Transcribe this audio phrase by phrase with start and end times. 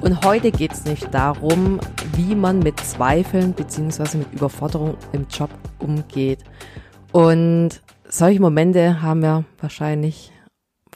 [0.00, 1.78] Und heute geht es nicht darum,
[2.16, 6.40] wie man mit Zweifeln beziehungsweise mit Überforderung im Job umgeht.
[7.12, 10.32] Und solche Momente haben ja wahrscheinlich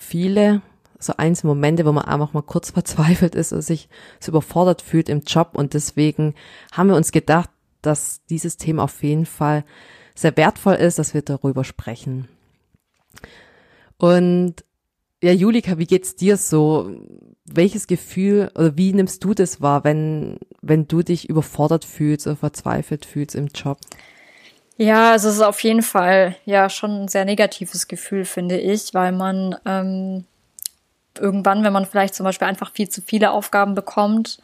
[0.01, 0.63] viele,
[0.99, 3.91] so einzelne Momente, wo man einfach mal kurz verzweifelt ist und sich
[4.21, 5.51] so überfordert fühlt im Job.
[5.53, 6.35] Und deswegen
[6.73, 7.51] haben wir uns gedacht,
[7.83, 9.65] dass dieses Thema auf jeden Fall
[10.15, 12.29] sehr wertvoll ist, dass wir darüber sprechen.
[13.99, 14.65] Und
[15.25, 16.91] ja, Julika, wie geht's dir so?
[17.47, 22.37] Welches Gefühl oder wie nimmst du das wahr, wenn, wenn du dich überfordert fühlst oder
[22.37, 23.79] verzweifelt fühlst im Job?
[24.77, 28.93] Ja, also es ist auf jeden Fall ja schon ein sehr negatives Gefühl, finde ich,
[28.93, 30.25] weil man ähm,
[31.19, 34.41] irgendwann, wenn man vielleicht zum Beispiel einfach viel zu viele Aufgaben bekommt,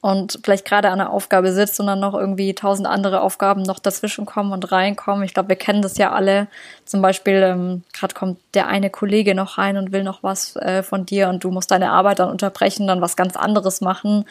[0.00, 3.80] und vielleicht gerade an einer Aufgabe sitzt und dann noch irgendwie tausend andere Aufgaben noch
[3.80, 5.24] dazwischen kommen und reinkommen.
[5.24, 6.46] Ich glaube, wir kennen das ja alle.
[6.84, 10.84] Zum Beispiel, ähm, gerade kommt der eine Kollege noch rein und will noch was äh,
[10.84, 14.24] von dir und du musst deine Arbeit dann unterbrechen, dann was ganz anderes machen.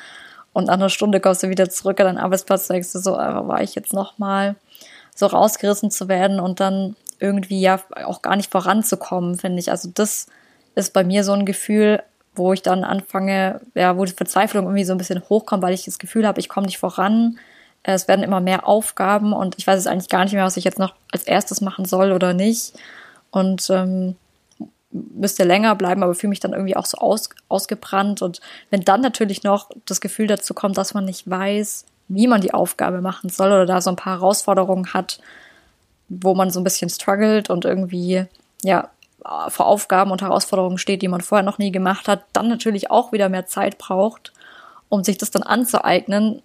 [0.54, 3.48] Und nach einer Stunde kommst du wieder zurück an deinen Arbeitsplatz denkst du so, äh,
[3.48, 4.56] war ich jetzt noch mal
[5.16, 9.70] so rausgerissen zu werden und dann irgendwie ja auch gar nicht voranzukommen, finde ich.
[9.70, 10.28] Also das
[10.76, 12.02] ist bei mir so ein Gefühl,
[12.38, 15.86] wo ich dann anfange, ja, wo die Verzweiflung irgendwie so ein bisschen hochkommt, weil ich
[15.86, 17.40] das Gefühl habe, ich komme nicht voran.
[17.84, 20.64] Es werden immer mehr Aufgaben und ich weiß es eigentlich gar nicht mehr, was ich
[20.64, 22.74] jetzt noch als erstes machen soll oder nicht.
[23.32, 24.16] Und ähm,
[24.92, 28.22] müsste länger bleiben, aber fühle mich dann irgendwie auch so aus, ausgebrannt.
[28.22, 32.42] Und wenn dann natürlich noch das Gefühl dazu kommt, dass man nicht weiß, wie man
[32.42, 35.20] die Aufgabe machen soll oder da so ein paar Herausforderungen hat,
[36.10, 38.26] wo man so ein bisschen struggelt und irgendwie,
[38.64, 38.90] ja,
[39.24, 43.12] vor Aufgaben und Herausforderungen steht, die man vorher noch nie gemacht hat, dann natürlich auch
[43.12, 44.32] wieder mehr Zeit braucht,
[44.90, 46.42] um sich das dann anzueignen,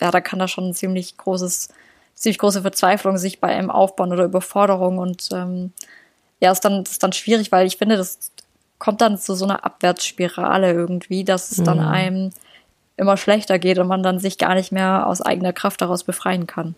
[0.00, 1.68] ja, da kann da schon ein ziemlich großes,
[2.14, 5.72] ziemlich große Verzweiflung sich bei einem aufbauen oder Überforderung und ähm,
[6.40, 8.18] ja, ist dann, ist dann schwierig, weil ich finde, das
[8.78, 11.64] kommt dann zu so einer Abwärtsspirale irgendwie, dass es mhm.
[11.64, 12.30] dann einem
[12.96, 16.46] immer schlechter geht und man dann sich gar nicht mehr aus eigener Kraft daraus befreien
[16.46, 16.74] kann.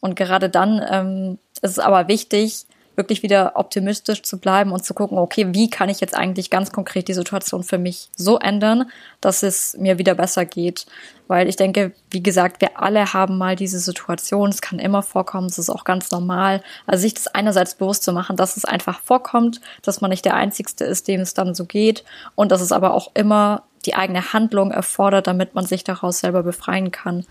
[0.00, 2.66] Und gerade dann ähm, ist es aber wichtig,
[2.98, 6.70] wirklich wieder optimistisch zu bleiben und zu gucken, okay, wie kann ich jetzt eigentlich ganz
[6.72, 8.90] konkret die Situation für mich so ändern,
[9.22, 10.84] dass es mir wieder besser geht.
[11.28, 14.50] Weil ich denke, wie gesagt, wir alle haben mal diese Situation.
[14.50, 15.46] Es kann immer vorkommen.
[15.46, 16.62] Es ist auch ganz normal.
[16.86, 20.34] Also sich das einerseits bewusst zu machen, dass es einfach vorkommt, dass man nicht der
[20.34, 22.04] Einzigste ist, dem es dann so geht
[22.34, 26.42] und dass es aber auch immer die eigene Handlung erfordert, damit man sich daraus selber
[26.42, 27.24] befreien kann.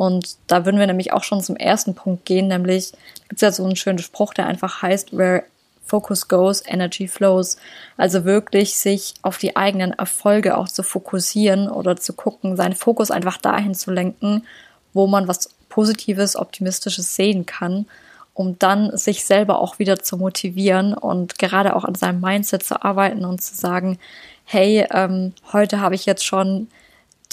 [0.00, 2.92] Und da würden wir nämlich auch schon zum ersten Punkt gehen, nämlich
[3.28, 5.42] gibt es ja so einen schönen Spruch, der einfach heißt, where
[5.84, 7.58] focus goes, energy flows.
[7.98, 13.10] Also wirklich sich auf die eigenen Erfolge auch zu fokussieren oder zu gucken, seinen Fokus
[13.10, 14.46] einfach dahin zu lenken,
[14.94, 17.84] wo man was Positives, Optimistisches sehen kann,
[18.32, 22.82] um dann sich selber auch wieder zu motivieren und gerade auch an seinem Mindset zu
[22.82, 23.98] arbeiten und zu sagen,
[24.46, 26.68] hey, ähm, heute habe ich jetzt schon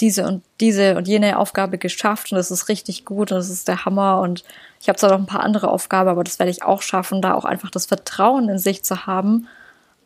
[0.00, 3.68] diese und diese und jene Aufgabe geschafft und das ist richtig gut und das ist
[3.68, 4.44] der Hammer und
[4.80, 7.34] ich habe zwar noch ein paar andere Aufgaben, aber das werde ich auch schaffen, da
[7.34, 9.48] auch einfach das Vertrauen in sich zu haben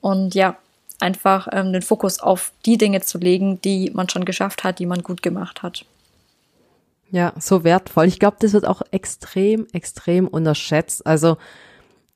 [0.01, 0.57] und ja,
[1.01, 4.87] einfach ähm, den Fokus auf die Dinge zu legen, die man schon geschafft hat, die
[4.87, 5.85] man gut gemacht hat.
[7.11, 8.07] Ja, so wertvoll.
[8.07, 11.07] Ich glaube, das wird auch extrem, extrem unterschätzt.
[11.07, 11.37] Also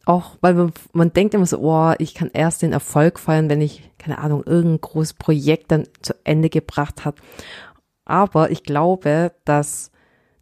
[0.07, 3.61] auch, weil man, man denkt immer so, oh, ich kann erst den Erfolg feiern, wenn
[3.61, 7.17] ich, keine Ahnung, irgendein großes Projekt dann zu Ende gebracht habe.
[8.05, 9.91] Aber ich glaube, dass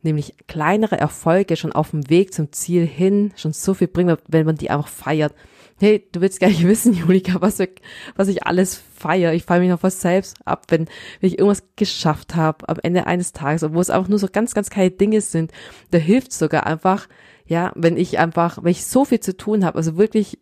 [0.03, 4.45] nämlich kleinere Erfolge schon auf dem Weg zum Ziel hin schon so viel bringen, wenn
[4.45, 5.35] man die einfach feiert.
[5.81, 7.71] Hey, du willst gar nicht wissen, Julika, was, ich,
[8.17, 9.33] was ich alles feiere.
[9.33, 10.89] Ich feiere mich noch was selbst ab, wenn,
[11.21, 14.55] wenn ich irgendwas geschafft habe am Ende eines Tages, obwohl es einfach nur so ganz,
[14.55, 15.53] ganz kleine Dinge sind.
[15.91, 17.09] Da hilft sogar einfach,
[17.47, 20.39] ja, wenn ich einfach, wenn ich so viel zu tun habe, also wirklich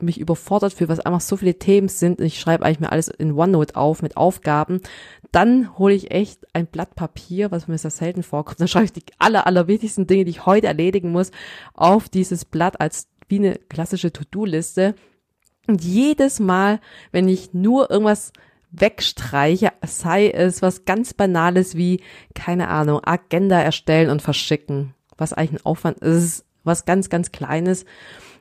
[0.00, 3.08] mich überfordert fühle, was einfach so viele Themen sind und ich schreibe eigentlich mir alles
[3.08, 4.80] in OneNote auf mit Aufgaben,
[5.32, 8.60] dann hole ich echt ein Blatt Papier, was mir sehr selten vorkommt.
[8.60, 11.30] Dann schreibe ich die aller, aller wichtigsten Dinge, die ich heute erledigen muss,
[11.74, 14.94] auf dieses Blatt als wie eine klassische To-Do-Liste.
[15.66, 16.80] Und jedes Mal,
[17.12, 18.32] wenn ich nur irgendwas
[18.70, 22.00] wegstreiche, sei es was ganz Banales wie,
[22.34, 27.84] keine Ahnung, Agenda erstellen und verschicken, was eigentlich ein Aufwand ist, was ganz, ganz Kleines.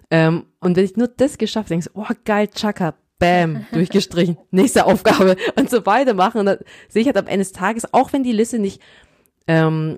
[0.10, 5.36] Ähm, und wenn ich nur das geschafft, denkst oh geil, Chaka, bam, durchgestrichen, nächste Aufgabe
[5.58, 6.40] und so weitermachen.
[6.40, 8.82] Und dann sehe ich halt am Ende des Tages, auch wenn die Liste nicht,
[9.48, 9.98] ähm,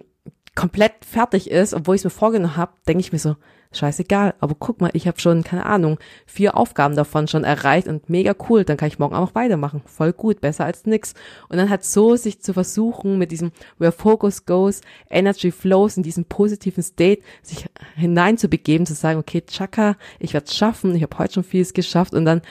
[0.56, 3.36] komplett fertig ist, obwohl ich es mir vorgenommen habe, denke ich mir so,
[3.72, 8.10] scheißegal, aber guck mal, ich habe schon, keine Ahnung, vier Aufgaben davon schon erreicht und
[8.10, 9.82] mega cool, dann kann ich morgen auch noch weitermachen.
[9.86, 11.14] Voll gut, besser als nix.
[11.50, 16.04] Und dann hat so sich zu versuchen, mit diesem Where Focus Goes, Energy Flows, in
[16.04, 21.36] diesem positiven State, sich hineinzubegeben, zu sagen, okay, Chaka, ich werde schaffen, ich habe heute
[21.36, 22.42] schon vieles geschafft und dann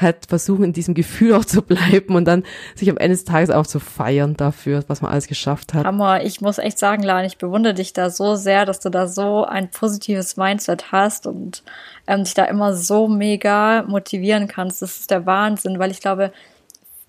[0.00, 2.44] halt versuchen, in diesem Gefühl auch zu bleiben und dann
[2.74, 5.84] sich am Ende des Tages auch zu feiern dafür, was man alles geschafft hat.
[5.84, 9.06] Hammer, ich muss echt sagen, Lan, ich bewundere dich da so sehr, dass du da
[9.06, 11.62] so ein positives Mindset hast und
[12.06, 14.82] ähm, dich da immer so mega motivieren kannst.
[14.82, 16.32] Das ist der Wahnsinn, weil ich glaube,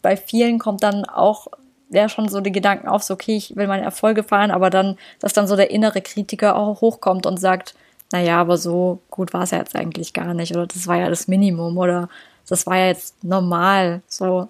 [0.02, 1.48] bei vielen kommt dann auch
[1.90, 4.98] ja schon so die Gedanken auf, so okay, ich will meine Erfolge feiern, aber dann,
[5.20, 7.76] dass dann so der innere Kritiker auch hochkommt und sagt,
[8.12, 11.10] naja, aber so gut war es ja jetzt eigentlich gar nicht oder das war ja
[11.10, 12.10] das Minimum oder
[12.48, 14.02] das war ja jetzt normal.
[14.08, 14.50] So,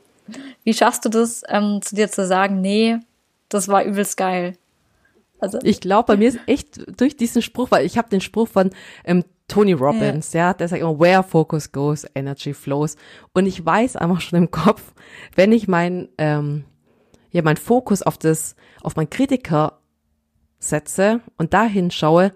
[0.63, 2.98] wie schaffst du das, ähm, zu dir zu sagen, nee,
[3.50, 4.57] das war übelst geil?
[5.40, 8.48] Also ich glaube, bei mir ist echt durch diesen Spruch, weil ich habe den Spruch
[8.48, 8.69] von
[9.04, 10.48] ähm, Tony Robbins, ja.
[10.48, 12.95] ja, der sagt immer, where focus goes, energy flows.
[13.34, 14.94] Und ich weiß einfach schon im Kopf,
[15.36, 16.63] wenn ich mein, ähm,
[17.31, 19.80] ja, mein Fokus auf das, auf meinen Kritiker
[20.60, 22.31] setze und dahin schaue,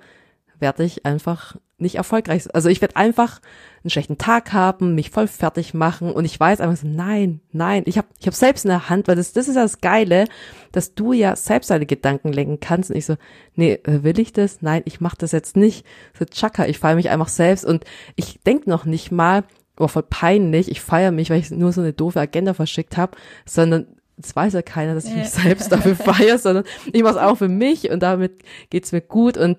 [0.60, 2.44] werde ich einfach nicht erfolgreich.
[2.54, 3.40] Also ich werde einfach
[3.84, 7.84] einen schlechten Tag haben, mich voll fertig machen und ich weiß einfach so, nein, nein,
[7.86, 10.26] ich habe ich hab selbst in der Hand, weil das, das ist ja das Geile,
[10.72, 13.16] dass du ja selbst deine Gedanken lenken kannst und ich so,
[13.56, 14.62] nee, äh, will ich das?
[14.62, 15.86] Nein, ich mache das jetzt nicht.
[16.18, 19.44] So tschakka, ich feiere mich einfach selbst und ich denk noch nicht mal,
[19.80, 23.16] oh, voll peinlich, ich feiere mich, weil ich nur so eine doofe Agenda verschickt habe,
[23.46, 23.86] sondern
[24.20, 27.38] es weiß ja keiner, dass ich mich selbst dafür feiere, sondern ich mache es auch
[27.38, 29.58] für mich und damit geht's mir gut und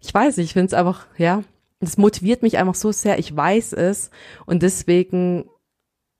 [0.00, 1.42] ich weiß, ich finde es einfach, ja,
[1.80, 4.10] das motiviert mich einfach so sehr, ich weiß es
[4.46, 5.48] und deswegen,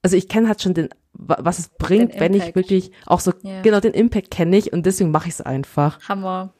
[0.02, 3.62] also ich kenne halt schon den, was es bringt, wenn ich wirklich auch so, yeah.
[3.62, 6.00] genau den Impact kenne ich und deswegen mache ich es einfach.
[6.08, 6.52] Hammer.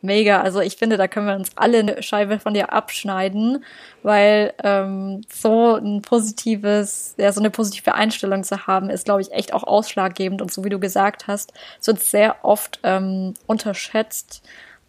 [0.00, 3.64] Mega, also ich finde, da können wir uns alle eine Scheibe von dir abschneiden,
[4.04, 9.32] weil ähm, so ein positives, ja, so eine positive Einstellung zu haben, ist, glaube ich,
[9.32, 10.40] echt auch ausschlaggebend.
[10.40, 14.42] Und so wie du gesagt hast, es wird sehr oft ähm, unterschätzt,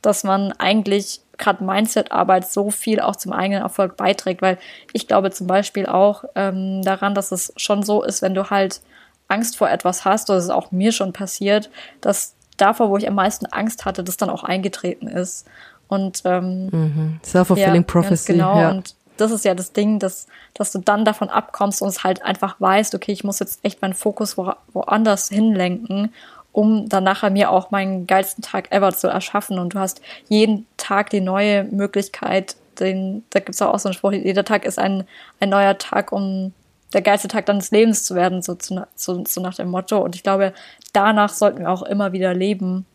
[0.04, 4.60] dass man eigentlich gerade Mindset-Arbeit so viel auch zum eigenen Erfolg beiträgt, weil
[4.94, 8.82] ich glaube zum Beispiel auch ähm, daran, dass es schon so ist, wenn du halt
[9.28, 11.70] Angst vor etwas hast, es ist auch mir schon passiert,
[12.02, 15.48] dass davor, wo ich am meisten Angst hatte, das dann auch eingetreten ist.
[15.88, 17.20] Und ähm, mhm.
[17.24, 18.34] Self-fulfilling ja, Prophecy.
[18.34, 18.70] Genau, ja.
[18.70, 22.22] und das ist ja das Ding, dass, dass du dann davon abkommst und es halt
[22.24, 26.14] einfach weißt, okay, ich muss jetzt echt meinen Fokus wo, woanders hinlenken
[26.52, 29.60] um dann nachher mir auch meinen geilsten Tag ever zu erschaffen.
[29.60, 33.94] Und du hast jeden Tag die neue Möglichkeit, den, da gibt's auch, auch so einen
[33.94, 35.04] Spruch, jeder Tag ist ein,
[35.40, 36.54] ein neuer Tag, um
[36.94, 40.00] der geilste Tag deines Lebens zu werden, so, zu, so, so nach dem Motto.
[40.00, 40.54] Und ich glaube,
[40.94, 42.86] danach sollten wir auch immer wieder leben.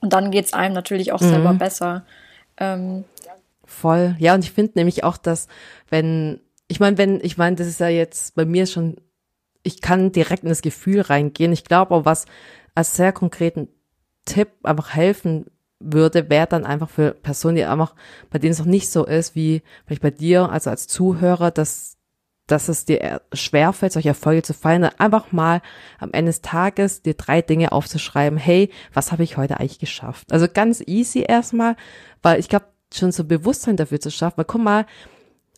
[0.00, 1.28] Und dann geht's einem natürlich auch mhm.
[1.28, 2.04] selber besser.
[2.56, 3.04] Ähm,
[3.64, 4.16] Voll.
[4.18, 5.46] Ja, und ich finde nämlich auch, dass
[5.90, 8.96] wenn, ich meine, wenn, ich meine, das ist ja jetzt bei mir schon,
[9.62, 11.52] ich kann direkt in das Gefühl reingehen.
[11.52, 12.26] Ich glaube auch, was
[12.78, 13.66] als sehr konkreten
[14.24, 15.46] Tipp einfach helfen
[15.80, 17.96] würde, wäre dann einfach für Personen, die einfach,
[18.30, 21.96] bei denen es noch nicht so ist, wie vielleicht bei dir, also als Zuhörer, dass,
[22.46, 25.60] dass es dir schwerfällt, solche Erfolge zu feiern, einfach mal
[25.98, 30.32] am Ende des Tages dir drei Dinge aufzuschreiben, hey, was habe ich heute eigentlich geschafft?
[30.32, 31.74] Also ganz easy erstmal,
[32.22, 34.86] weil ich glaube, schon so Bewusstsein dafür zu schaffen, weil guck mal,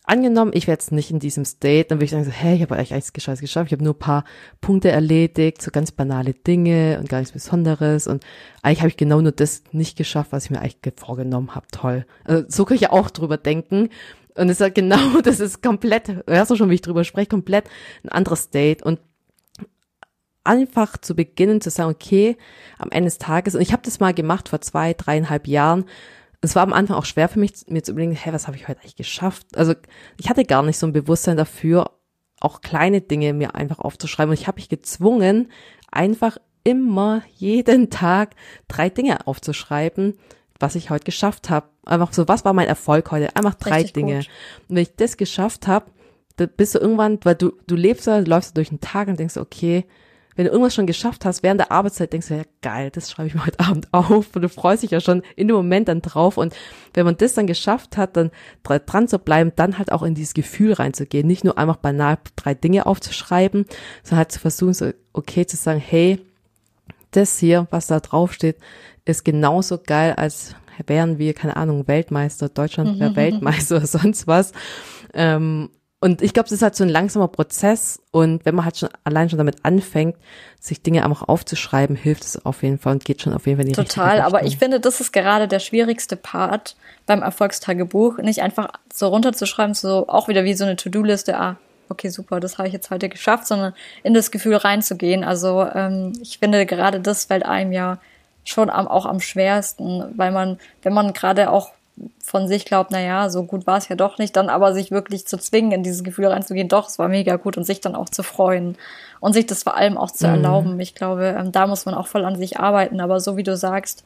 [0.03, 2.61] angenommen, ich wäre jetzt nicht in diesem State, dann würde ich sagen, so, hey, ich
[2.61, 4.25] habe eigentlich alles gescheit geschafft, ich habe nur ein paar
[4.59, 8.25] Punkte erledigt, so ganz banale Dinge und gar nichts Besonderes und
[8.61, 11.67] eigentlich habe ich genau nur das nicht geschafft, was ich mir eigentlich vorgenommen habe.
[11.71, 12.05] Toll.
[12.23, 13.89] Also, so kann ich ja auch drüber denken.
[14.35, 17.27] Und es ist halt genau, das ist komplett, hörst du schon, wie ich drüber spreche,
[17.27, 17.65] komplett
[18.03, 18.99] ein anderes State und
[20.43, 22.37] einfach zu beginnen zu sagen, okay,
[22.79, 25.85] am Ende des Tages, und ich habe das mal gemacht vor zwei, dreieinhalb Jahren,
[26.41, 28.67] es war am Anfang auch schwer für mich, mir zu überlegen, hey, was habe ich
[28.67, 29.45] heute eigentlich geschafft?
[29.55, 29.73] Also
[30.17, 31.91] ich hatte gar nicht so ein Bewusstsein dafür,
[32.39, 34.31] auch kleine Dinge mir einfach aufzuschreiben.
[34.31, 35.51] Und ich habe mich gezwungen,
[35.91, 38.35] einfach immer jeden Tag
[38.67, 40.17] drei Dinge aufzuschreiben,
[40.59, 41.67] was ich heute geschafft habe.
[41.85, 43.35] Einfach so, was war mein Erfolg heute?
[43.35, 44.17] Einfach drei Richtig Dinge.
[44.17, 44.29] Gut.
[44.67, 45.91] Und wenn ich das geschafft habe,
[46.37, 49.19] dann bist du irgendwann, weil du, du lebst da, läufst du durch den Tag und
[49.19, 49.85] denkst, okay,
[50.35, 53.27] wenn du irgendwas schon geschafft hast, während der Arbeitszeit denkst du, ja geil, das schreibe
[53.27, 56.01] ich mir heute Abend auf und du freust dich ja schon in dem Moment dann
[56.01, 56.55] drauf und
[56.93, 58.31] wenn man das dann geschafft hat, dann
[58.63, 62.53] dran zu bleiben, dann halt auch in dieses Gefühl reinzugehen, nicht nur einfach banal drei
[62.53, 63.65] Dinge aufzuschreiben,
[64.03, 66.19] sondern halt zu versuchen, so okay zu sagen, hey,
[67.11, 68.57] das hier, was da drauf steht,
[69.05, 70.55] ist genauso geil, als
[70.87, 73.15] wären wir, keine Ahnung, Weltmeister, Deutschland wäre mhm.
[73.15, 74.53] Weltmeister oder sonst was.
[75.13, 75.69] Ähm,
[76.03, 78.01] Und ich glaube, das ist halt so ein langsamer Prozess.
[78.09, 80.17] Und wenn man halt schon allein schon damit anfängt,
[80.59, 83.67] sich Dinge einfach aufzuschreiben, hilft es auf jeden Fall und geht schon auf jeden Fall
[83.67, 88.41] in die Total, aber ich finde, das ist gerade der schwierigste Part beim Erfolgstagebuch, nicht
[88.41, 91.57] einfach so runterzuschreiben, so auch wieder wie so eine To-Do-Liste, ah,
[91.89, 95.23] okay, super, das habe ich jetzt heute geschafft, sondern in das Gefühl reinzugehen.
[95.23, 97.99] Also ähm, ich finde, gerade das fällt einem ja
[98.43, 101.71] schon am, auch am schwersten, weil man, wenn man gerade auch
[102.23, 104.91] von sich glaubt, na ja, so gut war es ja doch nicht, dann aber sich
[104.91, 107.95] wirklich zu zwingen, in dieses Gefühl reinzugehen, doch, es war mega gut und sich dann
[107.95, 108.77] auch zu freuen
[109.19, 110.33] und sich das vor allem auch zu mhm.
[110.33, 110.79] erlauben.
[110.79, 113.55] Ich glaube, ähm, da muss man auch voll an sich arbeiten, aber so wie du
[113.55, 114.03] sagst,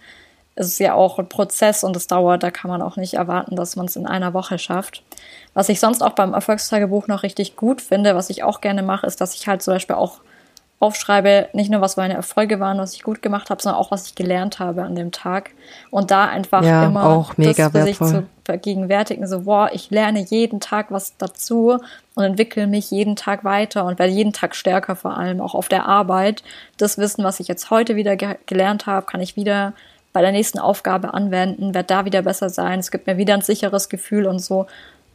[0.55, 3.55] es ist ja auch ein Prozess und es dauert, da kann man auch nicht erwarten,
[3.55, 5.03] dass man es in einer Woche schafft.
[5.53, 9.05] Was ich sonst auch beim Erfolgstagebuch noch richtig gut finde, was ich auch gerne mache,
[9.05, 10.21] ist, dass ich halt zum Beispiel auch
[10.79, 14.07] aufschreibe, nicht nur was meine Erfolge waren, was ich gut gemacht habe, sondern auch was
[14.07, 15.51] ich gelernt habe an dem Tag.
[15.89, 19.89] Und da einfach ja, immer auch mega das für sich zu vergegenwärtigen, so, boah, ich
[19.89, 21.79] lerne jeden Tag was dazu
[22.13, 25.69] und entwickle mich jeden Tag weiter und werde jeden Tag stärker, vor allem auch auf
[25.69, 26.43] der Arbeit.
[26.77, 29.73] Das Wissen, was ich jetzt heute wieder ge gelernt habe, kann ich wieder
[30.13, 32.79] bei der nächsten Aufgabe anwenden, werde da wieder besser sein.
[32.79, 34.67] Es gibt mir wieder ein sicheres Gefühl und so.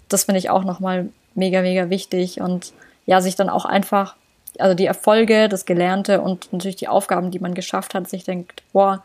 [0.09, 2.73] Das finde ich auch nochmal mega, mega wichtig und
[3.07, 4.17] ja, sich dann auch einfach
[4.59, 8.63] also die Erfolge, das Gelernte und natürlich die Aufgaben, die man geschafft hat, sich denkt,
[8.73, 9.03] boah,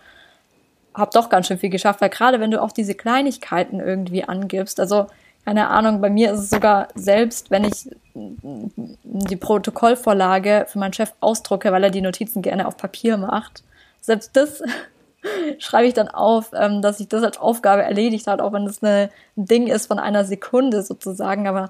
[0.93, 4.79] hab doch ganz schön viel geschafft, weil gerade wenn du auch diese Kleinigkeiten irgendwie angibst,
[4.79, 5.07] also
[5.45, 11.13] keine Ahnung, bei mir ist es sogar selbst, wenn ich die Protokollvorlage für meinen Chef
[11.19, 13.63] ausdrucke, weil er die Notizen gerne auf Papier macht,
[14.01, 14.63] selbst das
[15.59, 18.81] schreibe ich dann auf, ähm, dass ich das als Aufgabe erledigt habe, auch wenn das
[18.81, 21.69] ein Ding ist von einer Sekunde sozusagen, aber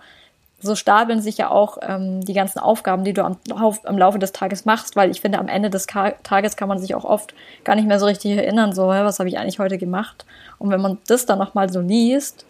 [0.66, 4.32] so stapeln sich ja auch ähm, die ganzen Aufgaben, die du am, am, Laufe des
[4.32, 7.34] Tages machst, weil ich finde, am Ende des Ka Tages kann man sich auch oft
[7.64, 10.26] gar nicht mehr so richtig erinnern, so, was habe ich eigentlich heute gemacht?
[10.58, 12.46] Und wenn man das dann nochmal so liest,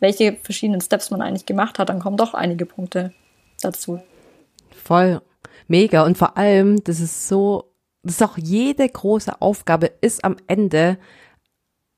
[0.00, 3.12] welche verschiedenen Steps man eigentlich gemacht hat, dann kommen doch einige Punkte
[3.62, 4.00] dazu.
[4.70, 5.20] Voll.
[5.68, 6.04] Mega.
[6.04, 7.72] Und vor allem, das ist so,
[8.02, 10.98] das ist auch jede große Aufgabe ist am Ende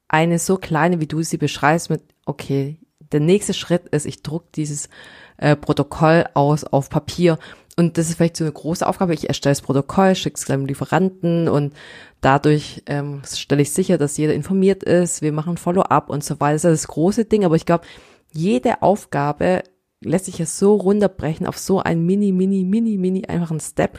[0.08, 2.78] eine so kleine, wie du sie beschreibst mit, okay,
[3.12, 4.88] der nächste Schritt ist, ich druck dieses
[5.36, 7.38] äh, Protokoll aus auf Papier.
[7.76, 9.14] Und das ist vielleicht so eine große Aufgabe.
[9.14, 11.74] Ich erstelle das Protokoll, schicke es dem Lieferanten und
[12.20, 15.22] dadurch ähm, stelle ich sicher, dass jeder informiert ist.
[15.22, 16.54] Wir machen Follow-up und so weiter.
[16.54, 17.44] Das ist das große Ding.
[17.44, 17.86] Aber ich glaube,
[18.32, 19.62] jede Aufgabe
[20.00, 23.98] lässt sich ja so runterbrechen auf so einen mini, mini, mini, mini einfachen Step.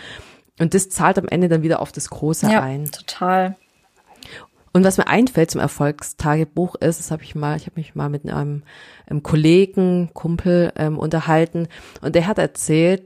[0.60, 2.92] Und das zahlt am Ende dann wieder auf das Große ja, ein.
[2.92, 3.56] Total.
[4.72, 8.10] Und was mir einfällt zum Erfolgstagebuch ist, das habe ich mal, ich habe mich mal
[8.10, 8.64] mit einem,
[9.08, 11.68] einem Kollegen, Kumpel ähm, unterhalten.
[12.02, 13.04] Und der hat erzählt,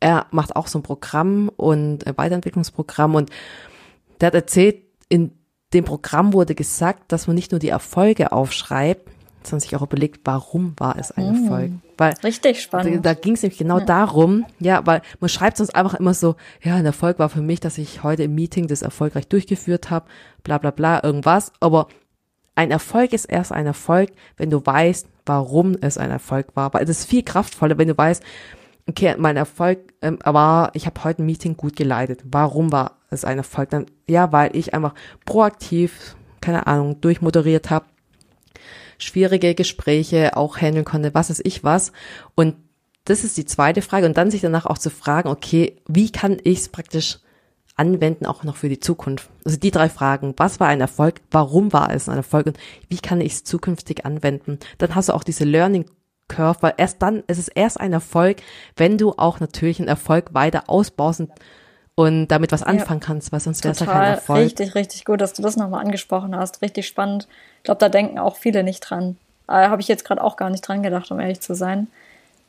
[0.00, 3.14] er macht auch so ein Programm und ein Weiterentwicklungsprogramm.
[3.14, 3.30] Und
[4.20, 5.32] der hat erzählt, in
[5.72, 9.10] dem Programm wurde gesagt, dass man nicht nur die Erfolge aufschreibt,
[9.46, 11.70] sondern sich auch überlegt, warum war es ein Erfolg.
[11.70, 13.04] Mm, weil richtig spannend.
[13.04, 13.84] Da, da ging es nämlich genau ja.
[13.84, 17.60] darum, ja, weil man schreibt sonst einfach immer so, ja, ein Erfolg war für mich,
[17.60, 20.06] dass ich heute im Meeting das erfolgreich durchgeführt habe,
[20.42, 21.52] bla bla bla, irgendwas.
[21.60, 21.88] Aber
[22.54, 26.72] ein Erfolg ist erst ein Erfolg, wenn du weißt, warum es ein Erfolg war.
[26.72, 28.22] Weil es ist viel kraftvoller, wenn du weißt,
[28.88, 32.22] okay, mein Erfolg ähm, war, ich habe heute ein Meeting gut geleitet.
[32.24, 33.70] Warum war es ein Erfolg?
[33.70, 37.86] Dann, ja, weil ich einfach proaktiv, keine Ahnung, durchmoderiert habe,
[38.98, 41.92] schwierige Gespräche auch handeln konnte, was ist ich was.
[42.34, 42.56] Und
[43.04, 44.06] das ist die zweite Frage.
[44.06, 47.18] Und dann sich danach auch zu fragen, okay, wie kann ich es praktisch
[47.76, 49.30] anwenden, auch noch für die Zukunft?
[49.44, 50.34] Also die drei Fragen.
[50.36, 51.20] Was war ein Erfolg?
[51.30, 52.46] Warum war es ein Erfolg?
[52.46, 54.58] Und wie kann ich es zukünftig anwenden?
[54.78, 55.86] Dann hast du auch diese Learning
[56.28, 58.38] Curve, weil erst dann ist es erst ein Erfolg,
[58.76, 61.30] wenn du auch natürlich einen Erfolg weiter ausbaust und,
[61.96, 64.38] und damit was anfangen ja, kannst, weil sonst wäre es ja kein Erfolg.
[64.38, 66.62] Richtig, richtig gut, dass du das nochmal angesprochen hast.
[66.62, 67.26] Richtig spannend
[67.66, 69.16] glaube, da denken auch viele nicht dran.
[69.48, 71.88] Äh, Habe ich jetzt gerade auch gar nicht dran gedacht, um ehrlich zu sein.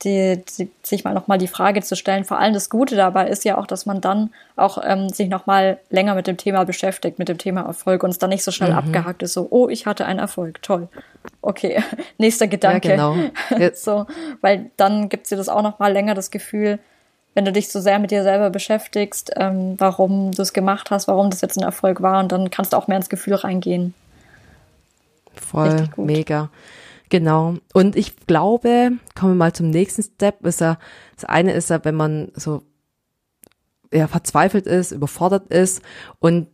[0.04, 2.24] Die, die, sich mal nochmal die Frage zu stellen.
[2.24, 5.78] Vor allem das Gute dabei ist ja auch, dass man dann auch ähm, sich nochmal
[5.90, 8.70] länger mit dem Thema beschäftigt, mit dem Thema Erfolg und es dann nicht so schnell
[8.70, 8.78] mhm.
[8.78, 10.86] abgehakt ist, so, oh, ich hatte einen Erfolg, toll.
[11.42, 11.82] Okay,
[12.18, 12.88] nächster Gedanke.
[12.96, 13.12] Ja,
[13.50, 13.70] genau.
[13.74, 14.06] so,
[14.40, 16.78] weil dann gibt dir das auch nochmal länger das Gefühl,
[17.38, 21.06] wenn du dich so sehr mit dir selber beschäftigst, ähm, warum du es gemacht hast,
[21.06, 23.94] warum das jetzt ein Erfolg war und dann kannst du auch mehr ins Gefühl reingehen.
[25.34, 26.50] Voll, mega.
[27.10, 27.54] Genau.
[27.72, 30.78] Und ich glaube, kommen wir mal zum nächsten Step, ist ja,
[31.14, 32.64] das eine ist ja, wenn man so
[33.92, 35.80] ja, verzweifelt ist, überfordert ist
[36.18, 36.48] und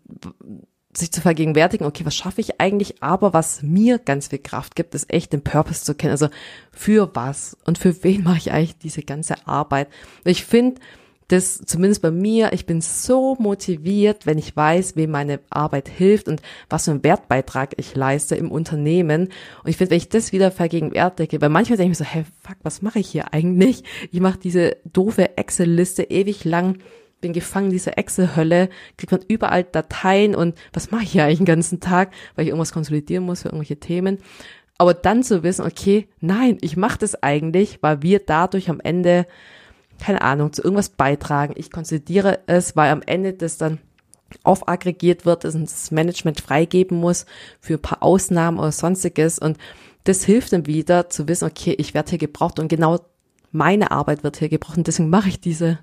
[0.96, 3.02] sich zu vergegenwärtigen, okay, was schaffe ich eigentlich?
[3.02, 6.12] Aber was mir ganz viel Kraft gibt, ist echt den Purpose zu kennen.
[6.12, 6.28] Also
[6.70, 9.88] für was und für wen mache ich eigentlich diese ganze Arbeit?
[10.24, 10.80] Ich finde,
[11.28, 16.28] das zumindest bei mir, ich bin so motiviert, wenn ich weiß, wem meine Arbeit hilft
[16.28, 19.30] und was für einen Wertbeitrag ich leiste im Unternehmen.
[19.62, 22.24] Und ich finde, wenn ich das wieder vergegenwärtige, weil manchmal denke ich mir so, hey,
[22.42, 23.84] fuck, was mache ich hier eigentlich?
[24.10, 26.78] Ich mache diese doofe Excel-Liste ewig lang
[27.24, 31.38] bin gefangen in dieser Excel-Hölle, kriegt man überall Dateien und was mache ich hier eigentlich
[31.38, 34.18] den ganzen Tag, weil ich irgendwas konsolidieren muss für irgendwelche Themen.
[34.76, 39.26] Aber dann zu wissen, okay, nein, ich mache das eigentlich, weil wir dadurch am Ende
[39.98, 41.54] keine Ahnung, zu irgendwas beitragen.
[41.56, 43.78] Ich konzidiere es, weil am Ende das dann
[44.42, 47.24] aufaggregiert wird, dass das Management freigeben muss
[47.60, 49.38] für ein paar Ausnahmen oder sonstiges.
[49.38, 49.56] Und
[50.02, 52.98] das hilft dann wieder zu wissen, okay, ich werde hier gebraucht und genau
[53.52, 55.78] meine Arbeit wird hier gebraucht und deswegen mache ich diese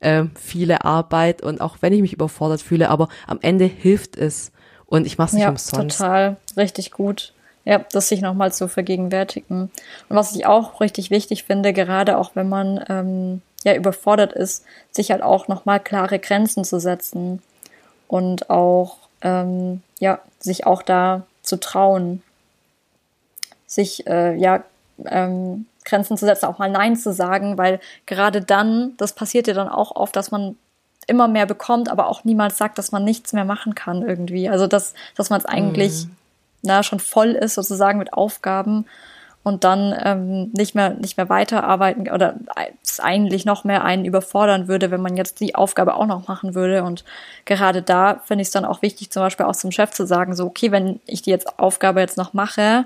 [0.00, 4.52] äh, viele Arbeit und auch wenn ich mich überfordert fühle, aber am Ende hilft es
[4.86, 5.98] und ich mache es nicht ja, umsonst.
[5.98, 7.32] total, richtig gut.
[7.64, 9.70] Ja, das sich nochmal zu vergegenwärtigen.
[10.08, 14.64] Und was ich auch richtig wichtig finde, gerade auch wenn man ähm, ja überfordert ist,
[14.90, 17.42] sich halt auch nochmal klare Grenzen zu setzen
[18.08, 22.22] und auch ähm, ja sich auch da zu trauen,
[23.66, 24.64] sich äh, ja
[25.04, 29.54] ähm, Grenzen zu setzen, auch mal Nein zu sagen, weil gerade dann, das passiert ja
[29.54, 30.56] dann auch oft, dass man
[31.06, 34.48] immer mehr bekommt, aber auch niemals sagt, dass man nichts mehr machen kann irgendwie.
[34.48, 36.16] Also dass, dass man es eigentlich mhm.
[36.62, 38.86] na, schon voll ist sozusagen mit Aufgaben
[39.42, 42.34] und dann ähm, nicht mehr nicht mehr weiterarbeiten oder
[42.84, 46.54] es eigentlich noch mehr einen überfordern würde, wenn man jetzt die Aufgabe auch noch machen
[46.54, 46.84] würde.
[46.84, 47.04] Und
[47.46, 50.36] gerade da finde ich es dann auch wichtig, zum Beispiel auch zum Chef zu sagen,
[50.36, 52.84] so okay, wenn ich die jetzt Aufgabe jetzt noch mache,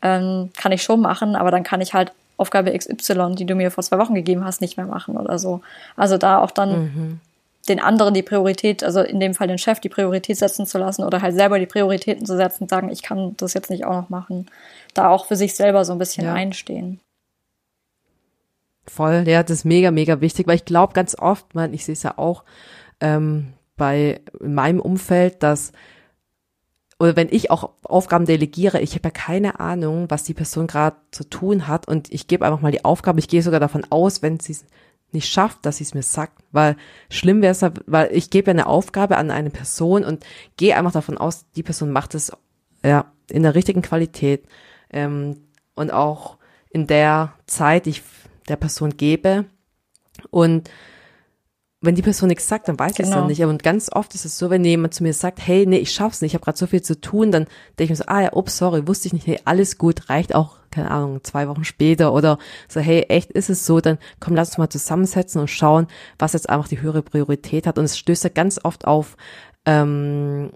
[0.00, 3.70] ähm, kann ich schon machen, aber dann kann ich halt Aufgabe XY, die du mir
[3.70, 5.60] vor zwei Wochen gegeben hast, nicht mehr machen oder so.
[5.96, 7.20] Also da auch dann mhm.
[7.68, 11.04] den anderen die Priorität, also in dem Fall den Chef die Priorität setzen zu lassen
[11.04, 13.94] oder halt selber die Prioritäten zu setzen und sagen, ich kann das jetzt nicht auch
[13.94, 14.46] noch machen
[14.98, 16.34] da auch für sich selber so ein bisschen ja.
[16.34, 17.00] einstehen.
[18.86, 21.92] Voll, ja, das ist mega, mega wichtig, weil ich glaube ganz oft, man, ich sehe
[21.92, 22.42] es ja auch
[23.00, 25.72] ähm, bei in meinem Umfeld, dass
[26.98, 30.96] oder wenn ich auch Aufgaben delegiere, ich habe ja keine Ahnung, was die Person gerade
[31.10, 34.20] zu tun hat und ich gebe einfach mal die Aufgabe, ich gehe sogar davon aus,
[34.22, 34.64] wenn sie es
[35.12, 36.76] nicht schafft, dass sie es mir sagt, weil
[37.08, 40.24] schlimm wäre es, weil ich gebe ja eine Aufgabe an eine Person und
[40.56, 42.32] gehe einfach davon aus, die Person macht es
[42.84, 44.44] ja in der richtigen Qualität
[44.90, 45.40] ähm,
[45.74, 46.36] und auch
[46.70, 48.02] in der Zeit, die ich
[48.48, 49.44] der Person gebe.
[50.30, 50.70] Und
[51.80, 53.08] wenn die Person nichts sagt, dann weiß genau.
[53.08, 53.42] ich es dann nicht.
[53.44, 56.20] Und ganz oft ist es so, wenn jemand zu mir sagt, hey, nee, ich schaff's
[56.20, 57.46] nicht, ich habe gerade so viel zu tun, dann
[57.78, 60.34] denke ich mir so, ah ja, ups, sorry, wusste ich nicht, hey, alles gut, reicht
[60.34, 64.34] auch, keine Ahnung, zwei Wochen später oder so, hey, echt ist es so, dann komm,
[64.34, 65.86] lass uns mal zusammensetzen und schauen,
[66.18, 67.78] was jetzt einfach die höhere Priorität hat.
[67.78, 69.16] Und es stößt ja ganz oft auf
[69.64, 70.50] ähm,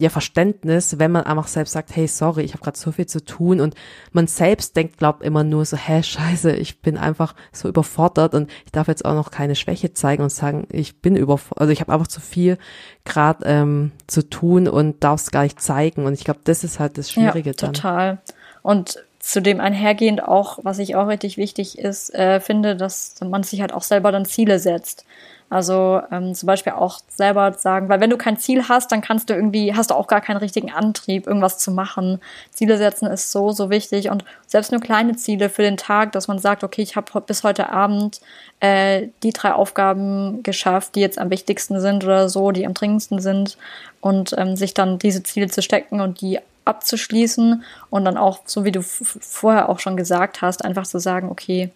[0.00, 3.22] ja Verständnis, wenn man einfach selbst sagt, hey, sorry, ich habe gerade so viel zu
[3.22, 3.74] tun und
[4.12, 8.50] man selbst denkt, glaubt immer nur so, hä, scheiße, ich bin einfach so überfordert und
[8.64, 11.82] ich darf jetzt auch noch keine Schwäche zeigen und sagen, ich bin überfordert, also ich
[11.82, 12.56] habe einfach zu viel
[13.04, 16.80] gerade ähm, zu tun und darf es gar nicht zeigen und ich glaube, das ist
[16.80, 17.74] halt das Schwierige ja, dann.
[17.74, 18.18] total.
[18.62, 23.60] Und zudem einhergehend auch, was ich auch richtig wichtig ist, äh, finde, dass man sich
[23.60, 25.04] halt auch selber dann Ziele setzt.
[25.50, 29.28] Also ähm, zum Beispiel auch selber sagen, weil wenn du kein Ziel hast, dann kannst
[29.28, 32.20] du irgendwie, hast du auch gar keinen richtigen Antrieb, irgendwas zu machen.
[32.52, 36.28] Ziele setzen ist so, so wichtig und selbst nur kleine Ziele für den Tag, dass
[36.28, 38.20] man sagt, okay, ich habe bis heute Abend
[38.60, 43.20] äh, die drei Aufgaben geschafft, die jetzt am wichtigsten sind oder so, die am dringendsten
[43.20, 43.58] sind
[44.00, 48.64] und ähm, sich dann diese Ziele zu stecken und die abzuschließen und dann auch, so
[48.64, 51.70] wie du vorher auch schon gesagt hast, einfach zu sagen, okay,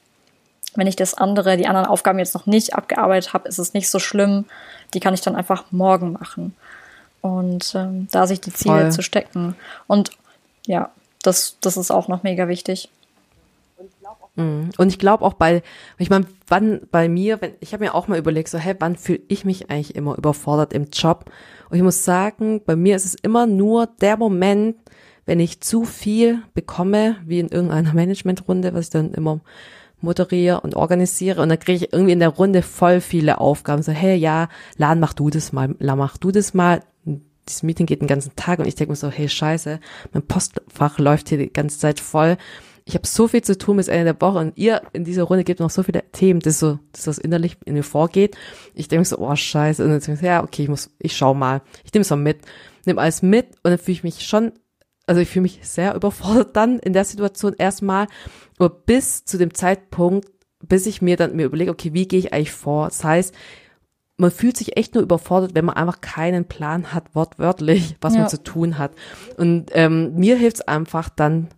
[0.77, 3.89] wenn ich das andere, die anderen Aufgaben jetzt noch nicht abgearbeitet habe, ist es nicht
[3.89, 4.47] so schlimm.
[4.93, 6.55] Die kann ich dann einfach morgen machen.
[7.21, 8.93] Und ähm, da sich die Ziele Voll.
[8.93, 9.57] zu stecken.
[9.87, 10.11] Und
[10.67, 10.91] ja,
[11.23, 12.91] das, das ist auch noch mega wichtig.
[14.37, 14.71] Mhm.
[14.77, 15.63] Und ich glaube auch bei,
[15.99, 18.97] ich meine, wann bei mir, wenn, ich habe mir auch mal überlegt, so, hey, wann
[18.97, 21.31] fühle ich mich eigentlich immer überfordert im Job?
[21.75, 24.77] Und ich muss sagen, bei mir ist es immer nur der Moment,
[25.27, 29.41] wenn ich zu viel bekomme, wie in irgendeiner Managementrunde, was ich dann immer
[30.01, 33.83] moderiere und organisiere und dann kriege ich irgendwie in der Runde voll viele Aufgaben.
[33.83, 36.81] So, hey, ja, Lan, mach du das mal, La, mach du das mal.
[37.49, 39.81] Dieses Meeting geht den ganzen Tag und ich denke mir so, hey, scheiße,
[40.13, 42.37] mein Postfach läuft hier die ganze Zeit voll.
[42.87, 45.45] Ich habe so viel zu tun bis Ende der Woche und ihr in dieser Runde
[45.45, 48.37] gebt noch so viele Themen, das so, das was innerlich in mir vorgeht.
[48.75, 49.83] Ich denke so, oh scheiße.
[49.83, 51.63] Und dann denke ich, ja, okay, ich muss, ich schau mal.
[51.85, 52.41] Ich nehme es mal mit,
[52.85, 54.53] nehme alles mit und dann fühle ich mich schon
[55.07, 58.07] also ich fühle mich sehr überfordert dann in der Situation erstmal,
[58.59, 60.29] nur bis zu dem Zeitpunkt,
[60.61, 62.87] bis ich mir dann mir überlege, okay, wie gehe ich eigentlich vor?
[62.87, 63.35] Das heißt,
[64.17, 68.21] man fühlt sich echt nur überfordert, wenn man einfach keinen Plan hat, wortwörtlich, was ja.
[68.21, 68.93] man zu tun hat.
[69.37, 71.49] Und ähm, mir hilft es einfach dann,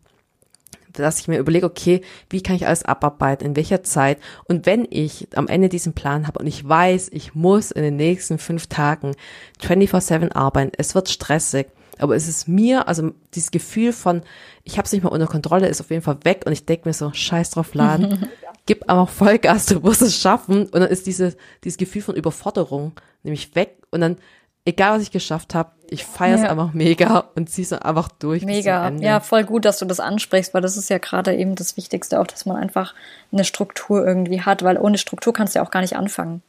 [1.02, 4.18] dass ich mir überlege, okay, wie kann ich alles abarbeiten, in welcher Zeit?
[4.44, 7.96] Und wenn ich am Ende diesen Plan habe und ich weiß, ich muss in den
[7.96, 9.14] nächsten fünf Tagen
[9.62, 11.66] 24-7 arbeiten, es wird stressig,
[11.98, 14.22] aber es ist mir, also dieses Gefühl von,
[14.64, 16.88] ich habe es nicht mehr unter Kontrolle, ist auf jeden Fall weg und ich denke
[16.88, 18.28] mir so, scheiß drauf laden,
[18.66, 22.92] gib einfach Vollgas, du wirst es schaffen und dann ist diese, dieses Gefühl von Überforderung
[23.22, 24.16] nämlich weg und dann,
[24.64, 26.50] egal was ich geschafft habe, ich feiere es ja.
[26.50, 28.44] einfach mega und zieh's einfach durch.
[28.44, 31.76] Mega, ja, voll gut, dass du das ansprichst, weil das ist ja gerade eben das
[31.76, 32.94] Wichtigste auch, dass man einfach
[33.32, 36.42] eine Struktur irgendwie hat, weil ohne Struktur kannst du ja auch gar nicht anfangen,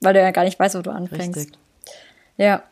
[0.00, 1.36] weil du ja gar nicht weißt, wo du anfängst.
[1.36, 1.58] Richtig.
[2.36, 2.62] Ja,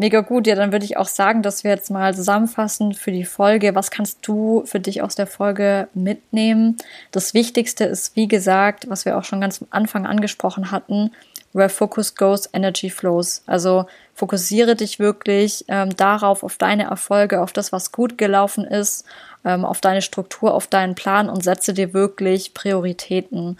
[0.00, 0.46] Mega gut.
[0.46, 3.74] Ja, dann würde ich auch sagen, dass wir jetzt mal zusammenfassen für die Folge.
[3.74, 6.78] Was kannst du für dich aus der Folge mitnehmen?
[7.10, 11.12] Das Wichtigste ist, wie gesagt, was wir auch schon ganz am Anfang angesprochen hatten,
[11.52, 13.42] where focus goes, energy flows.
[13.46, 19.04] Also fokussiere dich wirklich ähm, darauf, auf deine Erfolge, auf das, was gut gelaufen ist,
[19.44, 23.58] ähm, auf deine Struktur, auf deinen Plan und setze dir wirklich Prioritäten,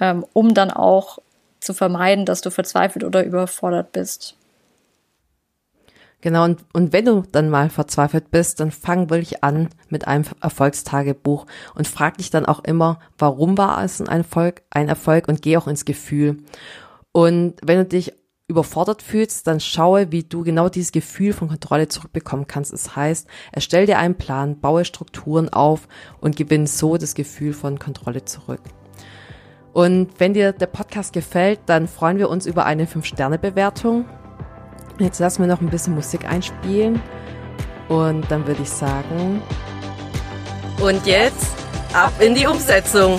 [0.00, 1.18] ähm, um dann auch
[1.60, 4.34] zu vermeiden, dass du verzweifelt oder überfordert bist.
[6.22, 10.24] Genau, und, und wenn du dann mal verzweifelt bist, dann fang wirklich an mit einem
[10.42, 15.40] Erfolgstagebuch und frag dich dann auch immer, warum war es ein Erfolg, ein Erfolg und
[15.40, 16.36] geh auch ins Gefühl.
[17.12, 18.12] Und wenn du dich
[18.48, 22.72] überfordert fühlst, dann schaue, wie du genau dieses Gefühl von Kontrolle zurückbekommen kannst.
[22.72, 25.86] Das heißt, erstell dir einen Plan, baue Strukturen auf
[26.20, 28.62] und gewinne so das Gefühl von Kontrolle zurück.
[29.72, 34.04] Und wenn dir der Podcast gefällt, dann freuen wir uns über eine 5-Sterne-Bewertung
[35.00, 37.00] Jetzt lassen wir noch ein bisschen Musik einspielen
[37.88, 39.40] und dann würde ich sagen.
[40.78, 41.46] Und jetzt
[41.94, 43.18] ab in die Umsetzung.